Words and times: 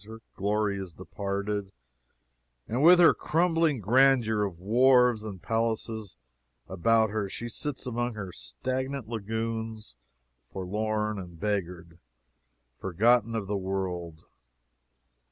Her 0.03 0.23
glory 0.33 0.79
is 0.79 0.95
departed, 0.95 1.71
and 2.67 2.81
with 2.81 2.97
her 2.97 3.13
crumbling 3.13 3.79
grandeur 3.81 4.41
of 4.43 4.57
wharves 4.59 5.23
and 5.23 5.39
palaces 5.39 6.17
about 6.67 7.11
her 7.11 7.29
she 7.29 7.47
sits 7.49 7.85
among 7.85 8.15
her 8.15 8.31
stagnant 8.31 9.07
lagoons, 9.07 9.93
forlorn 10.51 11.19
and 11.19 11.39
beggared, 11.39 11.99
forgotten 12.79 13.35
of 13.35 13.45
the 13.45 13.55
world. 13.57 14.25